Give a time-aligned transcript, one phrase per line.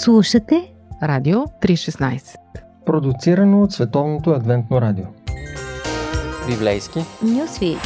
[0.00, 2.36] Слушате Радио 316
[2.86, 5.04] Продуцирано от Световното адвентно радио
[6.48, 7.76] Библейски Нюсви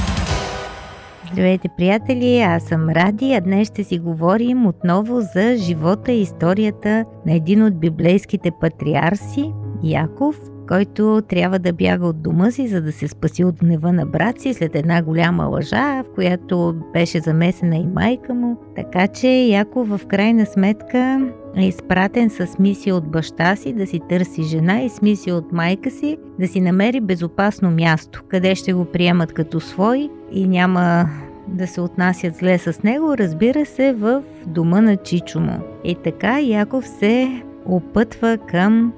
[1.32, 2.40] Здравейте, приятели!
[2.40, 7.62] Аз съм Ради, а днес ще си говорим отново за живота и историята на един
[7.62, 13.44] от библейските патриарси, Яков, който трябва да бяга от дома си, за да се спаси
[13.44, 18.34] от гнева на брат си след една голяма лъжа, в която беше замесена и майка
[18.34, 18.56] му.
[18.76, 24.00] Така че Яков в крайна сметка е изпратен с мисия от баща си да си
[24.08, 28.72] търси жена и с мисия от майка си да си намери безопасно място, къде ще
[28.72, 31.08] го приемат като свой и няма
[31.48, 35.58] да се отнасят зле с него, разбира се, в дома на Чичо му.
[35.84, 38.92] И така Яков се опътва към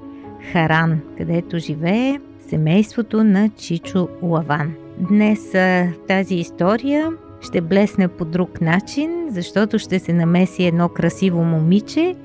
[0.51, 2.19] Харан, където живее
[2.49, 4.73] семейството на Чичо Лаван.
[5.09, 5.51] Днес
[6.07, 7.09] тази история
[7.41, 12.15] ще блесне по друг начин, защото ще се намеси едно красиво момиче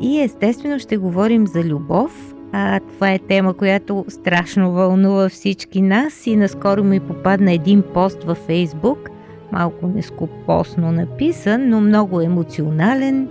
[0.00, 2.34] и естествено ще говорим за любов.
[2.52, 8.24] А, това е тема, която страшно вълнува всички нас и наскоро ми попадна един пост
[8.24, 9.10] във Фейсбук,
[9.52, 13.28] малко нескопосно написан, но много емоционален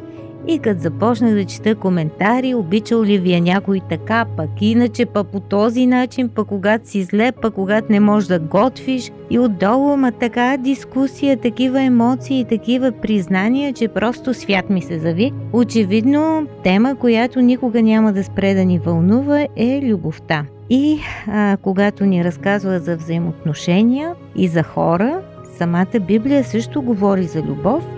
[0.48, 5.28] и като започнах да чета коментари, обичал ли ви е някой така, пък иначе, пък
[5.28, 9.12] по този начин, пък когато си зле, пък когато не можеш да готвиш.
[9.30, 15.34] И отдолу, ма така дискусия, такива емоции, такива признания, че просто свят ми се зави.
[15.54, 20.46] Очевидно, тема, която никога няма да спре да ни вълнува е любовта.
[20.70, 25.22] И а, когато ни разказва за взаимоотношения и за хора,
[25.58, 27.84] самата Библия също говори за любов–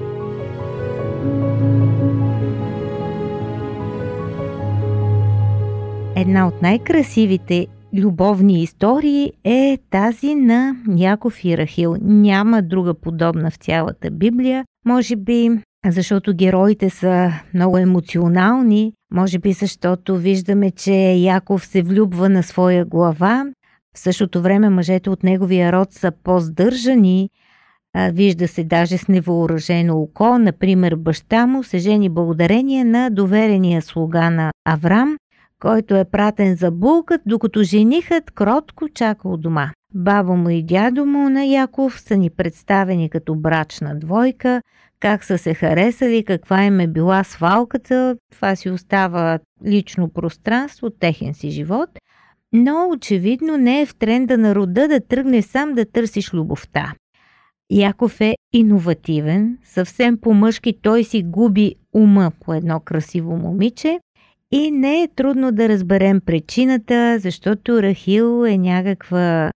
[6.20, 11.96] Една от най-красивите любовни истории е тази на Яков и Рахил.
[12.02, 14.66] Няма друга подобна в цялата Библия.
[14.86, 15.50] Може би
[15.86, 22.86] защото героите са много емоционални, може би защото виждаме, че Яков се влюбва на своя
[22.86, 23.46] глава,
[23.96, 27.30] в същото време мъжете от неговия род са по-здържани,
[28.12, 34.30] вижда се даже с невооръжено око, например баща му се жени благодарение на доверения слуга
[34.30, 35.18] на Аврам,
[35.60, 39.72] който е пратен за булкът, докато женихът кротко чака у дома.
[39.94, 44.62] Баба му и дядо му на Яков са ни представени като брачна двойка,
[45.00, 51.34] как са се харесали, каква им е била свалката, това си остава лично пространство, техен
[51.34, 51.90] си живот,
[52.54, 56.94] но очевидно не е в тренда на рода да тръгне сам да търсиш любовта.
[57.72, 64.00] Яков е иновативен, съвсем по-мъжки той си губи ума по едно красиво момиче
[64.52, 69.52] и не е трудно да разберем причината, защото Рахил е някаква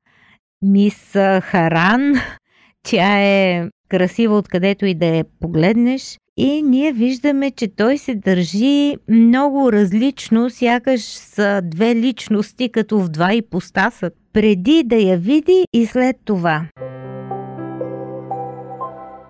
[0.62, 1.12] мис
[1.42, 2.14] Харан.
[2.84, 6.18] Тя е красива откъдето и да я погледнеш.
[6.38, 13.10] И ние виждаме, че той се държи много различно, сякаш са две личности, като в
[13.10, 16.66] два ипостаса, преди да я види и след това.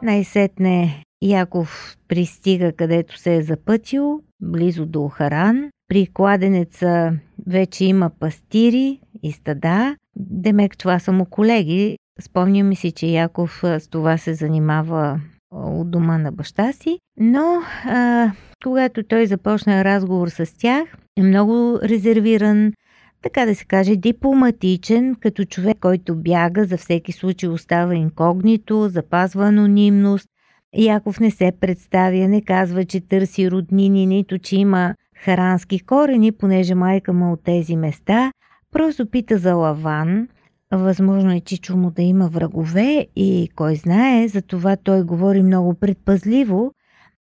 [0.04, 5.70] Най-сетне Яков пристига където се е запътил, близо до Харан.
[5.88, 7.14] При кладенеца
[7.48, 9.96] вече има пастири и стада.
[10.16, 11.98] Демек това са му колеги.
[12.22, 15.20] Спомням ми си, че Яков с това се занимава
[15.52, 17.00] от дома на баща си.
[17.20, 18.32] Но а,
[18.64, 20.84] когато той започна разговор с тях,
[21.18, 22.74] е много резервиран,
[23.22, 29.48] така да се каже, дипломатичен, като човек, който бяга, за всеки случай остава инкогнито, запазва
[29.48, 30.30] анонимност,
[30.76, 36.76] Яков не се представя, не казва, че търси роднини, нито че има харански корени, понеже
[36.76, 38.32] майка му от тези места.
[38.72, 40.28] Просто пита за Лаван.
[40.72, 45.74] Възможно е Чичо му да има врагове и кой знае, за това той говори много
[45.74, 46.72] предпазливо.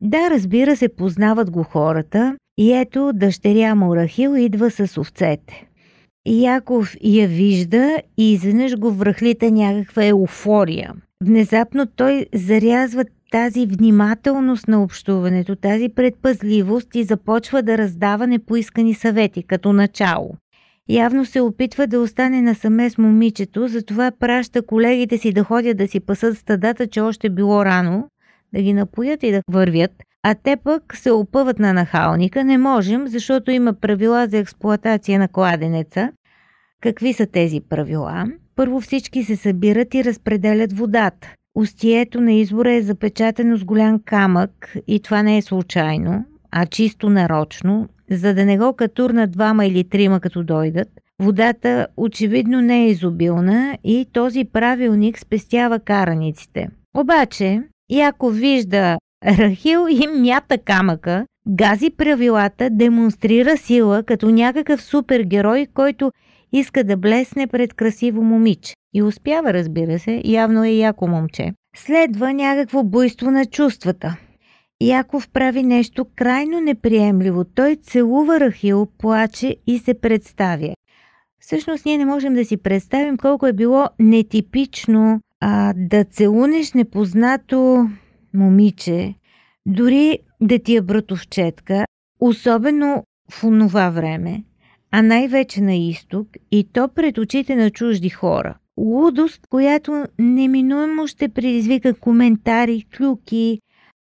[0.00, 5.66] Да, разбира се, познават го хората и ето дъщеря му Рахил идва с овцете.
[6.26, 10.94] Яков я вижда и изведнъж го връхлита някаква еуфория.
[11.24, 19.42] Внезапно той зарязва тази внимателност на общуването, тази предпазливост и започва да раздава непоискани съвети,
[19.42, 20.30] като начало.
[20.88, 25.88] Явно се опитва да остане насаме с момичето, затова праща колегите си да ходят да
[25.88, 28.08] си пасат стадата, че още било рано,
[28.54, 29.90] да ги напоят и да вървят,
[30.22, 32.44] а те пък се опъват на нахалника.
[32.44, 36.12] Не можем, защото има правила за експлоатация на кладенеца.
[36.82, 38.26] Какви са тези правила?
[38.56, 41.34] Първо всички се събират и разпределят водата.
[41.54, 47.10] Устието на извора е запечатано с голям камък и това не е случайно, а чисто
[47.10, 50.88] нарочно, за да не го катурнат двама или трима като дойдат.
[51.22, 56.68] Водата очевидно не е изобилна и този правилник спестява караниците.
[56.96, 66.12] Обаче, Яко вижда Рахил и мята камъка, гази правилата, демонстрира сила като някакъв супергерой, който
[66.54, 68.74] иска да блесне пред красиво момиче.
[68.94, 71.52] И успява, разбира се, явно е яко момче.
[71.76, 74.16] Следва някакво буйство на чувствата.
[74.80, 77.44] Яков прави нещо крайно неприемливо.
[77.44, 80.74] Той целува Рахил, плаче и се представя.
[81.40, 87.88] Всъщност ние не можем да си представим колко е било нетипично а, да целунеш непознато
[88.34, 89.14] момиче,
[89.66, 91.84] дори да ти е братовчетка,
[92.20, 94.44] особено в онова време,
[94.96, 98.56] а най-вече на изток и то пред очите на чужди хора.
[98.78, 103.58] Лудост, която неминуемо ще предизвика коментари, клюки.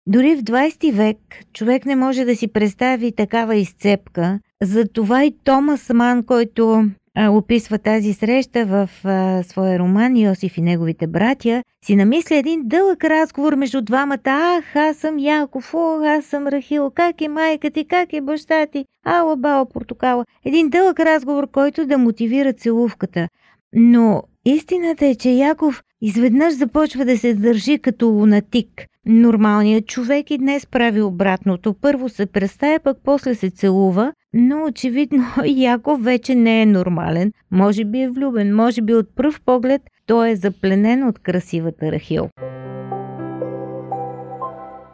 [0.06, 1.16] Дори в 20 век
[1.52, 4.40] човек не може да си представи такава изцепка.
[4.62, 6.84] Затова и Томас Ман, който
[7.16, 13.04] описва тази среща в а, своя роман Йосиф и неговите братя, си намисля един дълъг
[13.04, 14.18] разговор между двамата.
[14.24, 18.66] Ах, аз съм Яков, о, аз съм Рахил, как е майка ти, как е баща
[18.66, 20.24] ти, ала, бао, портокала.
[20.44, 23.28] Един дълъг разговор, който да мотивира целувката.
[23.72, 28.86] Но истината е, че Яков изведнъж започва да се държи като лунатик.
[29.06, 31.74] Нормалният човек и днес прави обратното.
[31.74, 37.32] Първо се представя, пък после се целува, но очевидно Яков вече не е нормален.
[37.50, 42.28] Може би е влюбен, може би от пръв поглед той е запленен от красивата Рахил.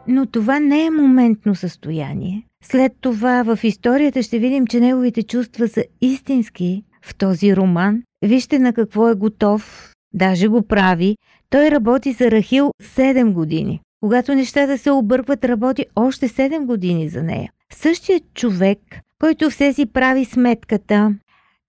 [0.07, 2.43] Но това не е моментно състояние.
[2.63, 8.03] След това в историята ще видим, че неговите чувства са истински в този роман.
[8.21, 11.17] Вижте на какво е готов, даже го прави.
[11.49, 13.81] Той работи за Рахил 7 години.
[14.01, 17.51] Когато нещата се объркват, работи още 7 години за нея.
[17.73, 18.79] Същият човек,
[19.23, 21.15] който все си прави сметката,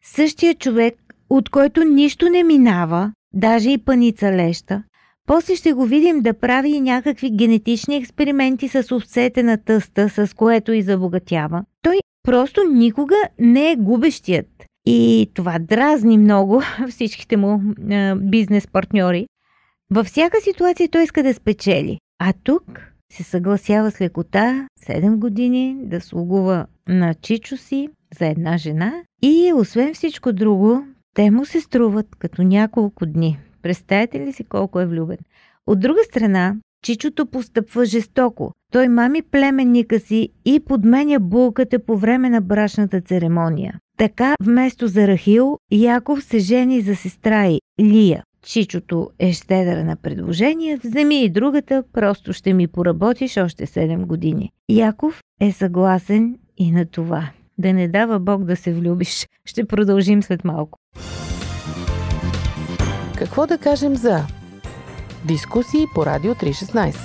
[0.04, 0.94] същия човек,
[1.30, 4.82] от който нищо не минава, даже и паница леща,
[5.26, 10.34] после ще го видим да прави и някакви генетични експерименти с овцете на тъста, с
[10.34, 11.64] което и забогатява.
[11.82, 14.64] Той просто никога не е губещият.
[14.86, 17.60] И това дразни много всичките му
[17.90, 19.26] е, бизнес партньори.
[19.90, 21.98] Във всяка ситуация той иска да спечели.
[22.18, 27.88] А тук се съгласява с лекота 7 години да слугува на чичо си
[28.18, 30.84] за една жена и освен всичко друго,
[31.14, 33.38] те му се струват като няколко дни.
[33.62, 35.18] Представете ли си колко е влюбен?
[35.66, 38.52] От друга страна, Чичото постъпва жестоко.
[38.72, 43.78] Той мами племенника си и подменя булката по време на брачната церемония.
[43.98, 48.22] Така, вместо за Рахил, Яков се жени за сестра й, Лия.
[48.44, 54.50] Чичото е щедър на предложения, вземи и другата, просто ще ми поработиш още 7 години.
[54.68, 57.30] Яков е съгласен и на това.
[57.58, 59.26] Да не дава Бог да се влюбиш.
[59.44, 60.78] Ще продължим след малко.
[63.18, 64.20] Какво да кажем за
[65.24, 66.96] дискусии по Радио 316?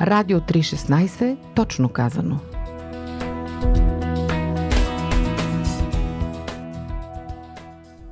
[0.00, 2.40] Радио 316, точно казано.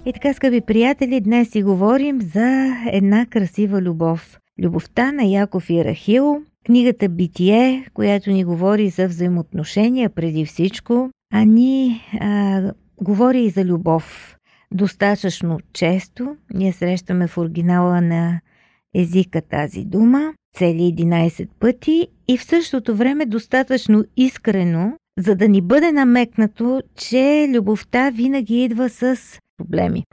[0.08, 4.38] И така, скъпи приятели, днес си говорим за една красива любов.
[4.62, 11.44] Любовта на Яков и Рахил, книгата Битие, която ни говори за взаимоотношения преди всичко, а
[11.44, 12.62] ни а,
[13.02, 14.36] говори и за любов.
[14.72, 18.40] Достатъчно често ние срещаме в оригинала на
[18.94, 25.60] езика тази дума, цели 11 пъти и в същото време достатъчно искрено, за да ни
[25.60, 29.16] бъде намекнато, че любовта винаги идва с
[29.58, 30.04] проблеми.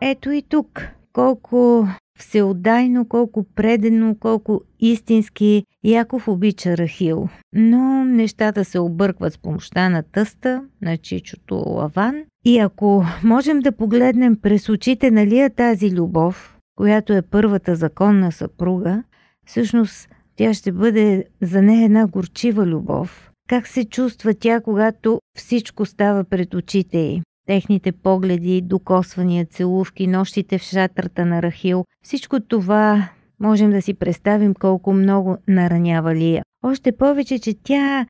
[0.00, 7.28] Ето и тук колко всеотдайно, колко предено, колко истински Яков обича Рахил.
[7.54, 12.14] Но нещата се объркват с помощта на тъста, на чичото Лаван.
[12.44, 18.32] И ако можем да погледнем през очите на Лия тази любов, която е първата законна
[18.32, 19.02] съпруга,
[19.46, 23.31] всъщност тя ще бъде за нея една горчива любов.
[23.48, 27.22] Как се чувства тя, когато всичко става пред очите й?
[27.46, 33.08] Техните погледи, докосвания, целувки, нощите в шатрата на Рахил, всичко това
[33.40, 36.42] можем да си представим колко много наранява Лия.
[36.62, 38.06] Още повече, че тя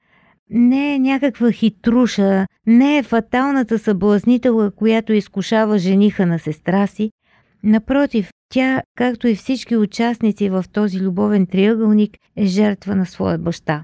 [0.51, 7.11] не е някаква хитруша, не е фаталната съблазнителка, която изкушава жениха на сестра си.
[7.65, 13.83] Напротив, тя, както и всички участници в този любовен триъгълник, е жертва на своя баща.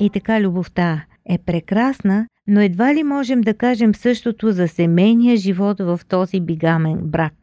[0.00, 5.80] И така любовта е прекрасна, но едва ли можем да кажем същото за семейния живот
[5.80, 7.34] в този бигамен брак.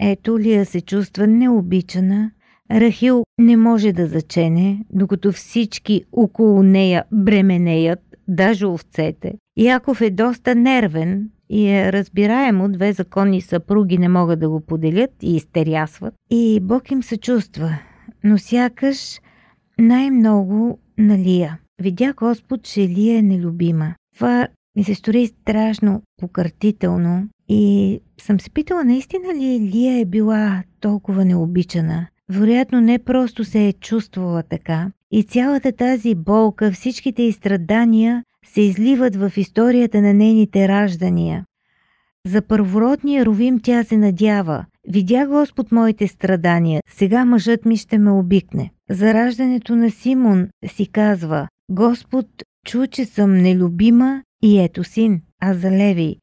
[0.00, 2.30] Ето Лия се чувства необичана,
[2.70, 9.34] Рахил не може да зачене, докато всички около нея бременеят, даже овцете.
[9.56, 15.10] Яков е доста нервен и е разбираемо, две законни съпруги не могат да го поделят
[15.22, 16.14] и изтерясват.
[16.30, 17.78] И Бог им се чувства,
[18.24, 19.20] но сякаш
[19.78, 21.58] най-много на Лия.
[21.82, 23.94] Видя Господ, че Лия е нелюбима.
[24.14, 30.62] Това ми се стори страшно покъртително и съм се питала наистина ли Лия е била
[30.80, 32.06] толкова необичана.
[32.28, 34.90] Вероятно не просто се е чувствала така.
[35.10, 41.44] И цялата тази болка, всичките и страдания се изливат в историята на нейните раждания.
[42.26, 44.64] За първородния ровим тя се надява.
[44.88, 48.70] Видя Господ моите страдания, сега мъжът ми ще ме обикне.
[48.90, 52.26] За раждането на Симон си казва, Господ
[52.66, 56.16] чу, че съм нелюбима и ето син, а за Леви.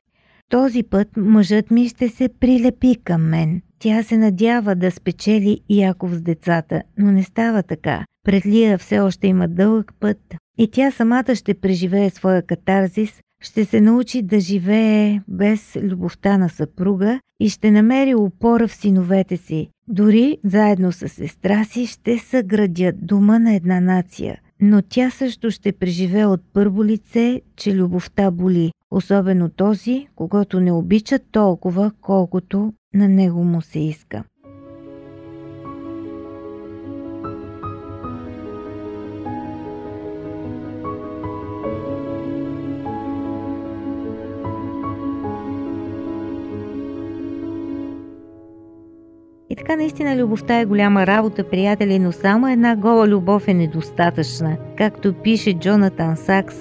[0.50, 3.62] Този път мъжът ми ще се прилепи към мен.
[3.80, 8.06] Тя се надява да спечели Яков с децата, но не става така.
[8.24, 10.18] Пред Лия все още има дълъг път
[10.58, 16.50] и тя самата ще преживее своя катарзис, ще се научи да живее без любовта на
[16.50, 19.70] съпруга и ще намери опора в синовете си.
[19.88, 24.40] Дори заедно с сестра си ще съградят дома на една нация.
[24.62, 30.72] Но тя също ще преживее от първо лице, че любовта боли, особено този, когато не
[30.72, 34.24] обича толкова, колкото на него му се иска.
[49.56, 54.58] И така наистина любовта е голяма работа, приятели, но само една гола любов е недостатъчна.
[54.78, 56.56] Както пише Джонатан Сакс,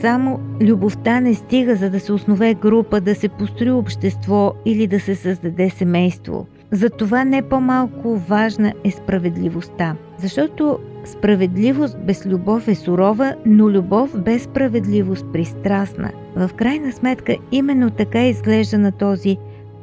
[0.00, 5.00] само любовта не стига за да се основе група, да се построи общество или да
[5.00, 6.46] се създаде семейство.
[6.70, 9.96] Затова не по-малко важна е справедливостта.
[10.18, 16.10] Защото справедливост без любов е сурова, но любов без справедливост пристрастна.
[16.36, 19.38] В крайна сметка именно така изглежда на този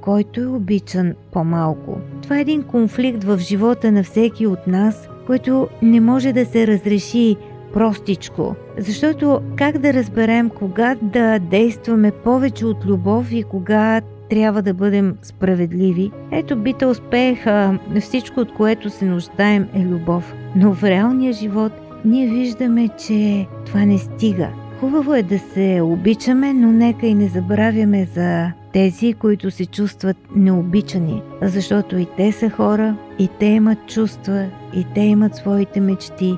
[0.07, 1.97] който е обичан по-малко.
[2.23, 6.67] Това е един конфликт в живота на всеки от нас, който не може да се
[6.67, 7.35] разреши
[7.73, 8.55] простичко.
[8.77, 15.15] Защото как да разберем кога да действаме повече от любов и кога трябва да бъдем
[15.21, 16.11] справедливи.
[16.31, 20.33] Ето бита успеха, всичко от което се нуждаем е любов.
[20.55, 21.71] Но в реалния живот
[22.05, 24.47] ние виждаме, че това не стига.
[24.79, 30.17] Хубаво е да се обичаме, но нека и не забравяме за тези, които се чувстват
[30.35, 36.37] необичани, защото и те са хора, и те имат чувства, и те имат своите мечти,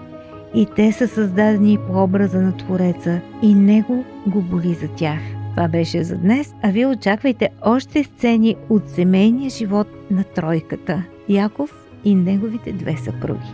[0.55, 5.19] и те са създадени по образа на Твореца, и Него го боли за тях.
[5.55, 11.73] Това беше за днес, а вие очаквайте още сцени от семейния живот на тройката Яков
[12.05, 13.53] и неговите две съпруги.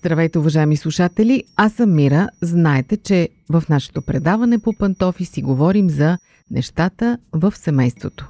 [0.00, 1.44] Здравейте, уважаеми слушатели!
[1.56, 2.28] Аз съм Мира.
[2.42, 6.18] Знаете, че в нашето предаване по пантофи си говорим за
[6.50, 8.28] нещата в семейството.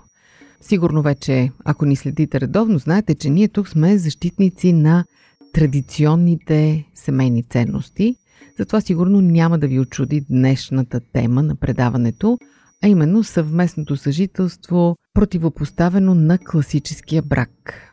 [0.60, 5.04] Сигурно вече, ако ни следите редовно, знаете, че ние тук сме защитници на
[5.52, 8.16] традиционните семейни ценности.
[8.58, 12.38] Затова сигурно няма да ви очуди днешната тема на предаването,
[12.84, 17.89] а именно съвместното съжителство, противопоставено на класическия брак.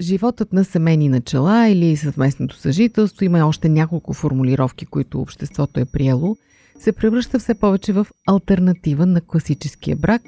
[0.00, 6.36] Животът на семейни начала или съвместното съжителство има още няколко формулировки, които обществото е приело,
[6.78, 10.22] се превръща все повече в альтернатива на класическия брак,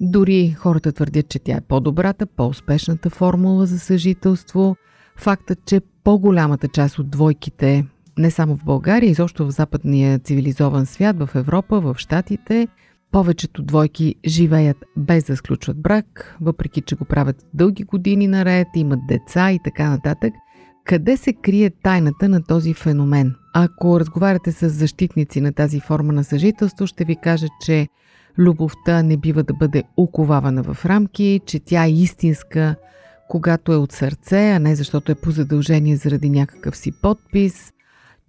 [0.00, 4.76] Дори хората твърдят, че тя е по-добрата, по-успешната формула за съжителство.
[5.16, 7.86] Фактът, че по-голямата част от двойките,
[8.18, 12.68] не само в България, изобщо в западния цивилизован свят, в Европа, в Штатите,
[13.12, 19.00] повечето двойки живеят без да сключват брак, въпреки че го правят дълги години наред, имат
[19.08, 20.34] деца и така нататък.
[20.84, 23.34] Къде се крие тайната на този феномен?
[23.54, 27.88] Ако разговаряте с защитници на тази форма на съжителство, ще ви кажат, че
[28.38, 32.74] любовта не бива да бъде уковавана в рамки, че тя е истинска,
[33.28, 37.72] когато е от сърце, а не защото е по задължение заради някакъв си подпис,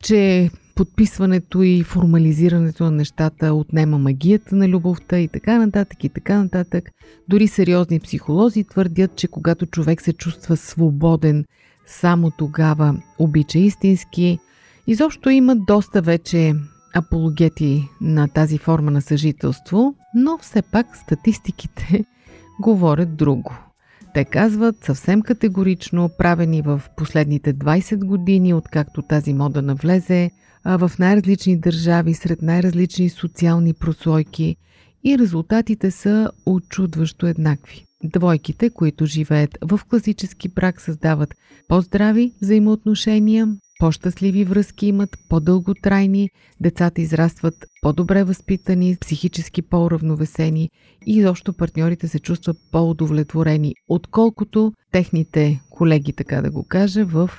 [0.04, 6.44] че подписването и формализирането на нещата отнема магията на любовта и така нататък и така
[6.44, 6.90] нататък.
[7.28, 11.46] Дори сериозни психолози твърдят, че когато човек се чувства свободен,
[11.88, 14.40] само тогава обича истински.
[14.88, 16.54] Изобщо има доста вече
[16.96, 22.06] апологети на тази форма на съжителство, но все пак статистиките
[22.62, 23.69] говорят друго.
[24.14, 30.32] Те казват съвсем категорично, правени в последните 20 години, откакто тази мода навлезе,
[30.66, 34.56] в най-различни държави, сред най-различни социални прослойки
[35.04, 37.86] и резултатите са очудващо еднакви.
[38.04, 41.36] Двойките, които живеят в класически брак, създават
[41.68, 43.48] по-здрави взаимоотношения,
[43.80, 46.30] по-щастливи връзки имат, по-дълготрайни,
[46.62, 50.70] децата израстват по-добре възпитани, психически по-равновесени
[51.06, 57.30] и изобщо партньорите се чувстват по-удовлетворени, отколкото техните колеги, така да го кажа, в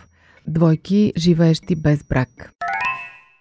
[0.49, 2.52] двойки, живеещи без брак.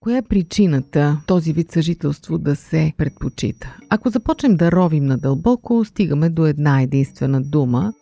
[0.02, 3.78] Коя е причината този вид съжителство да се предпочита?
[3.90, 7.94] Ако започнем да ровим надълбоко, стигаме до една единствена дума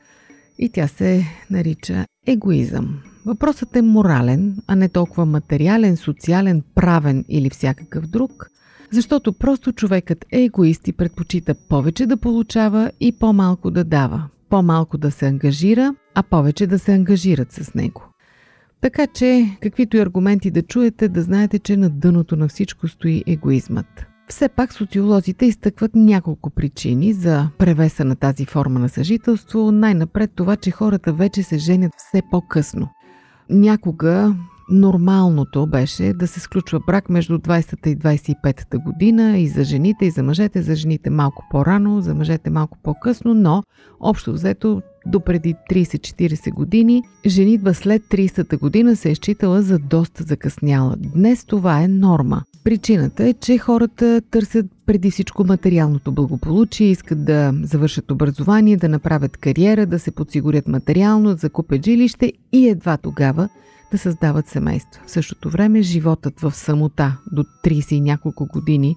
[0.60, 3.00] и тя се нарича егоизъм.
[3.26, 8.50] Въпросът е морален, а не толкова материален, социален, правен или всякакъв друг,
[8.92, 14.98] защото просто човекът е егоист и предпочита повече да получава и по-малко да дава, по-малко
[14.98, 18.04] да се ангажира, а повече да се ангажират с него.
[18.82, 23.24] Така че, каквито и аргументи да чуете, да знаете, че на дъното на всичко стои
[23.28, 24.07] егоизмът.
[24.30, 29.72] Все пак социолозите изтъкват няколко причини за превеса на тази форма на съжителство.
[29.72, 32.90] Най-напред това, че хората вече се женят все по-късно.
[33.50, 34.36] Някога
[34.70, 40.12] нормалното беше да се сключва брак между 20-та и 25-та година и за жените, и
[40.12, 40.62] за мъжете.
[40.62, 43.63] За жените малко по-рано, за мъжете малко по-късно, но
[44.00, 50.24] общо взето до преди 30-40 години, женитба след 30-та година се е считала за доста
[50.24, 50.96] закъсняла.
[50.98, 52.44] Днес това е норма.
[52.67, 59.38] Причината е, че хората търсят преди всичко материалното благополучие, искат да завършат образование, да направят
[59.38, 63.49] кариера, да се подсигурят материално, да закупят жилище и едва тогава
[63.91, 65.03] да създават семейство.
[65.06, 68.95] В същото време животът в самота до 30 и няколко години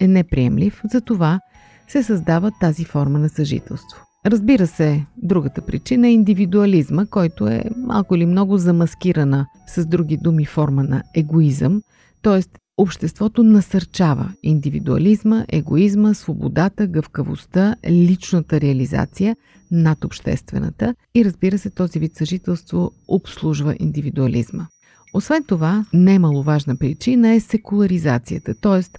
[0.00, 1.40] е неприемлив, затова
[1.88, 4.04] се създава тази форма на съжителство.
[4.26, 10.46] Разбира се, другата причина е индивидуализма, който е малко или много замаскирана с други думи
[10.46, 11.82] форма на егоизъм,
[12.22, 12.42] т.е.
[12.78, 19.36] обществото насърчава индивидуализма, егоизма, свободата, гъвкавостта, личната реализация
[19.70, 24.66] над обществената и разбира се, този вид съжителство обслужва индивидуализма.
[25.14, 28.98] Освен това, немаловажна причина е секуларизацията, т.е.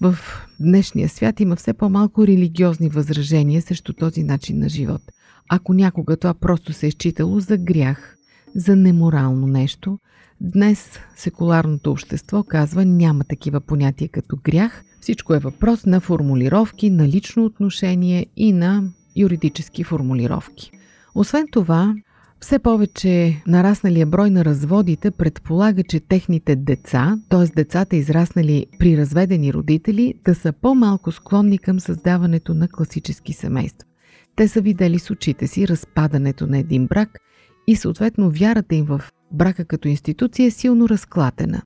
[0.00, 0.18] В
[0.60, 5.02] днешния свят има все по-малко религиозни възражения срещу този начин на живот.
[5.48, 8.16] Ако някога това просто се е считало за грях,
[8.54, 9.98] за неморално нещо,
[10.40, 14.84] днес секуларното общество казва няма такива понятия като грях.
[15.00, 18.84] Всичко е въпрос на формулировки, на лично отношение и на
[19.16, 20.70] юридически формулировки.
[21.14, 21.94] Освен това,
[22.40, 27.44] все повече нарасналия брой на разводите предполага, че техните деца, т.е.
[27.56, 33.88] децата израснали при разведени родители, да са по-малко склонни към създаването на класически семейства.
[34.36, 37.18] Те са видели с очите си разпадането на един брак
[37.66, 41.62] и съответно вярата им в брака като институция е силно разклатена.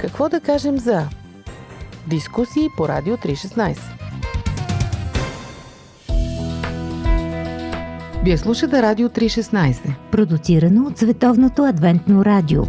[0.00, 1.08] Какво да кажем за
[2.06, 3.78] дискусии по Радио 316?
[8.24, 10.10] Вие слушате Радио 316.
[10.10, 12.62] Продуцирано от Световното адвентно радио.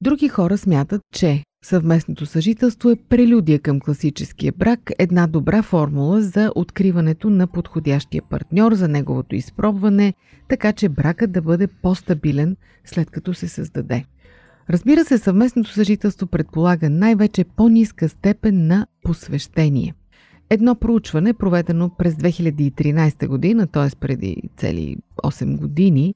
[0.00, 6.52] Други хора смятат, че съвместното съжителство е прелюдия към класическия брак, една добра формула за
[6.54, 10.14] откриването на подходящия партньор, за неговото изпробване,
[10.48, 14.04] така че бракът да бъде по-стабилен след като се създаде.
[14.70, 19.94] Разбира се, съвместното съжителство предполага най-вече по-ниска степен на посвещение.
[20.50, 23.96] Едно проучване, проведено през 2013 година, т.е.
[24.00, 26.14] преди цели 8 години,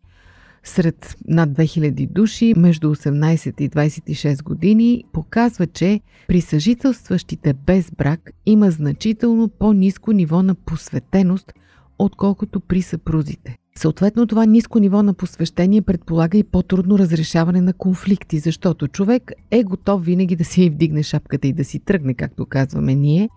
[0.64, 8.30] сред над 2000 души между 18 и 26 години показва, че при съжителстващите без брак
[8.46, 11.52] има значително по-низко ниво на посветеност,
[11.98, 13.56] отколкото при съпрузите.
[13.76, 19.62] Съответно, това ниско ниво на посвещение предполага и по-трудно разрешаване на конфликти, защото човек е
[19.62, 23.28] готов винаги да си вдигне шапката и да си тръгне, както казваме ние.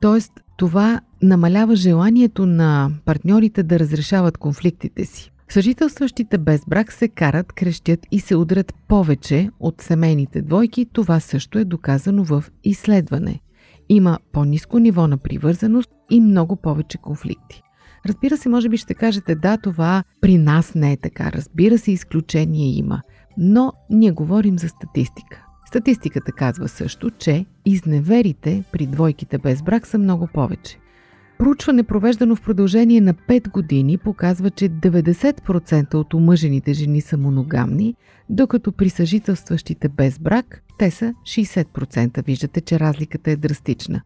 [0.00, 5.33] Тоест, това намалява желанието на партньорите да разрешават конфликтите си.
[5.48, 10.86] Съжителстващите без брак се карат, крещят и се удрят повече от семейните двойки.
[10.92, 13.40] Това също е доказано в изследване.
[13.88, 17.62] Има по-низко ниво на привързаност и много повече конфликти.
[18.06, 21.32] Разбира се, може би ще кажете, да, това при нас не е така.
[21.32, 23.02] Разбира се, изключение има.
[23.38, 25.46] Но ние говорим за статистика.
[25.66, 30.78] Статистиката казва също, че изневерите при двойките без брак са много повече.
[31.44, 37.94] Проучване, провеждано в продължение на 5 години, показва, че 90% от омъжените жени са моногамни,
[38.28, 42.26] докато при съжителстващите без брак те са 60%.
[42.26, 44.02] Виждате, че разликата е драстична.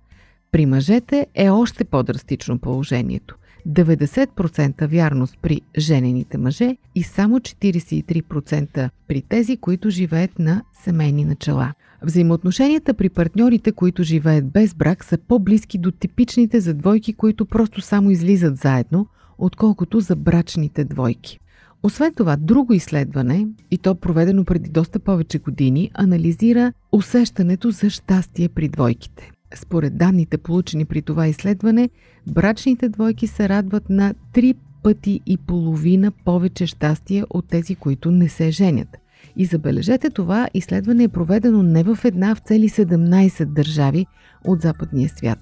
[0.52, 3.37] При мъжете е още по-драстично положението.
[3.68, 11.72] 90% вярност при женените мъже и само 43% при тези, които живеят на семейни начала.
[12.02, 17.80] Взаимоотношенията при партньорите, които живеят без брак, са по-близки до типичните за двойки, които просто
[17.80, 19.06] само излизат заедно,
[19.38, 21.38] отколкото за брачните двойки.
[21.82, 28.48] Освен това, друго изследване, и то проведено преди доста повече години, анализира усещането за щастие
[28.48, 29.30] при двойките.
[29.54, 31.90] Според данните, получени при това изследване,
[32.26, 38.28] брачните двойки се радват на три пъти и половина повече щастие от тези, които не
[38.28, 38.88] се женят.
[39.36, 44.06] И забележете това, изследване е проведено не в една, в цели 17 държави
[44.44, 45.38] от западния свят.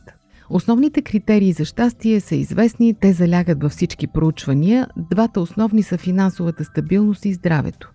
[0.51, 4.87] Основните критерии за щастие са известни, те залягат във всички проучвания.
[5.11, 7.93] Двата основни са финансовата стабилност и здравето.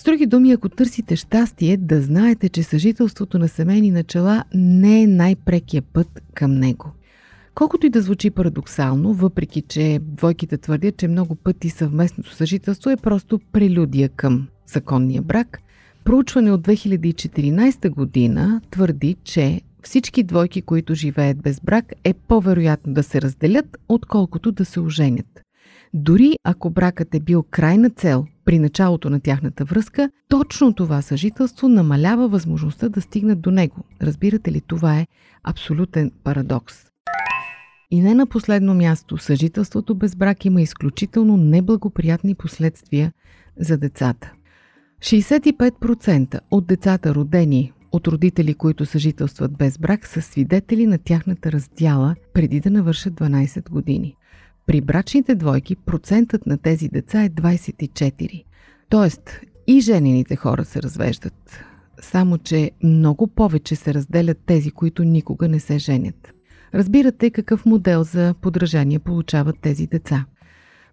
[0.00, 5.06] С други думи, ако търсите щастие, да знаете, че съжителството на семейни начала не е
[5.06, 6.90] най-прекия път към него.
[7.54, 12.96] Колкото и да звучи парадоксално, въпреки че двойките твърдят, че много пъти съвместното съжителство е
[12.96, 15.60] просто прелюдия към законния брак,
[16.04, 23.02] проучване от 2014 година твърди, че всички двойки, които живеят без брак, е по-вероятно да
[23.02, 25.40] се разделят, отколкото да се оженят.
[25.94, 31.68] Дори ако бракът е бил крайна цел при началото на тяхната връзка, точно това съжителство
[31.68, 33.84] намалява възможността да стигнат до него.
[34.02, 35.06] Разбирате ли, това е
[35.44, 36.76] абсолютен парадокс.
[37.90, 43.12] И не на последно място, съжителството без брак има изключително неблагоприятни последствия
[43.56, 44.32] за децата.
[45.00, 52.14] 65% от децата родени от родители, които съжителстват без брак, са свидетели на тяхната раздяла
[52.32, 54.16] преди да навършат 12 години.
[54.70, 58.44] При брачните двойки процентът на тези деца е 24.
[58.88, 61.64] Тоест и женените хора се развеждат.
[62.00, 66.34] Само, че много повече се разделят тези, които никога не се женят.
[66.74, 70.24] Разбирате какъв модел за подражание получават тези деца.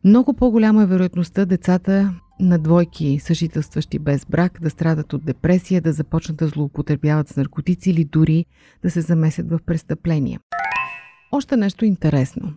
[0.03, 5.93] Много по-голяма е вероятността децата на двойки, съжителстващи без брак, да страдат от депресия, да
[5.93, 8.45] започнат да злоупотребяват с наркотици или дори
[8.83, 10.39] да се замесят в престъпления.
[11.31, 12.53] Още нещо интересно.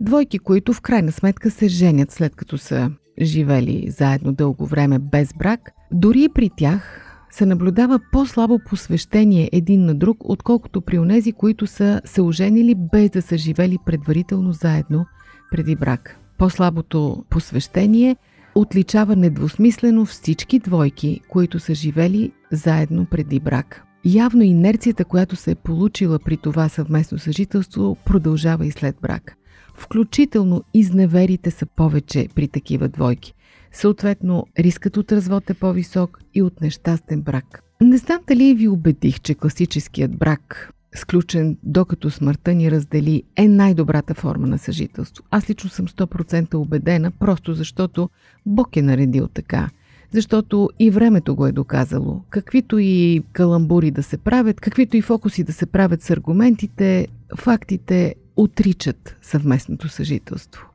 [0.00, 5.32] Двойки, които в крайна сметка се женят след като са живели заедно дълго време без
[5.38, 11.66] брак, дори при тях се наблюдава по-слабо посвещение един на друг, отколкото при онези, които
[11.66, 15.06] са се оженили без да са живели предварително заедно
[15.50, 16.18] преди брак.
[16.38, 18.16] По-слабото посвещение
[18.54, 23.82] отличава недвусмислено всички двойки, които са живели заедно преди брак.
[24.04, 29.36] Явно инерцията, която се е получила при това съвместно съжителство, продължава и след брак.
[29.74, 33.34] Включително изневерите са повече при такива двойки.
[33.72, 37.62] Съответно, рискът от развод е по-висок и от нещастен брак.
[37.80, 44.14] Не знам дали ви убедих, че класическият брак, сключен докато смъртта ни раздели, е най-добрата
[44.14, 45.24] форма на съжителство.
[45.30, 48.10] Аз лично съм 100% убедена, просто защото
[48.46, 49.70] Бог е наредил така.
[50.10, 52.22] Защото и времето го е доказало.
[52.30, 57.06] Каквито и каламбури да се правят, каквито и фокуси да се правят с аргументите,
[57.36, 60.66] фактите отричат съвместното съжителство.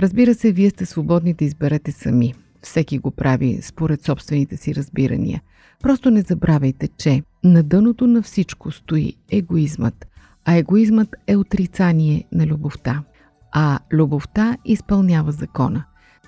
[0.00, 2.34] Разбира се, вие сте свободни да изберете сами.
[2.62, 5.42] Всеки го прави според собствените си разбирания.
[5.82, 10.06] Просто не забравяйте, че на дъното на всичко стои егоизмът,
[10.44, 13.02] а егоизмът е отрицание на любовта.
[13.52, 15.84] А любовта изпълнява закона.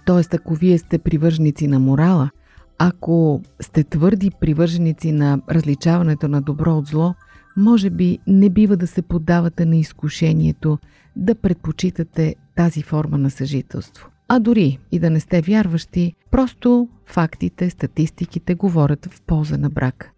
[0.07, 2.31] Тоест, ако вие сте привърженици на морала,
[2.79, 7.15] ако сте твърди привърженици на различаването на добро от зло–
[7.59, 10.79] може би не бива да се поддавате на изкушението
[11.17, 14.09] да предпочитате тази форма на съжителство.
[14.29, 20.11] А дори и да не сте вярващи, просто фактите, статистиките говорят в полза на брак.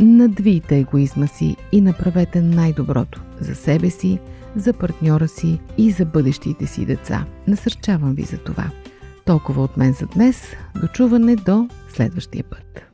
[0.00, 4.18] Надвийте егоизма си и направете най-доброто за себе си,
[4.56, 7.26] за партньора си и за бъдещите си деца.
[7.48, 8.70] Насърчавам ви за това.
[9.24, 10.42] Толкова от мен за днес.
[10.80, 12.93] Дочуване до следващия път.